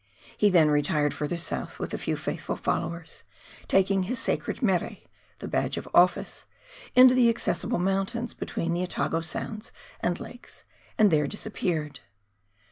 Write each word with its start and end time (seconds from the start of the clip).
He 0.35 0.49
then 0.49 0.71
retired 0.71 1.13
further 1.13 1.37
south 1.37 1.77
with 1.77 1.93
a 1.93 1.97
few 1.99 2.17
faithful 2.17 2.55
followers, 2.55 3.21
taking 3.67 4.01
his 4.01 4.17
sacred 4.17 4.63
mere— 4.63 4.97
the 5.37 5.47
badge 5.47 5.77
of 5.77 5.87
office— 5.93 6.45
into 6.95 7.13
the 7.13 7.25
inaccessible 7.25 7.77
mountains 7.77 8.33
between 8.33 8.73
the 8.73 8.81
Otago 8.81 9.21
Sounds 9.21 9.71
and 9.99 10.19
Lakes, 10.19 10.63
and 10.97 11.11
there 11.11 11.27
disappeared. 11.27 11.99